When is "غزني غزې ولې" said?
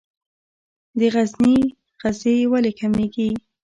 1.13-2.71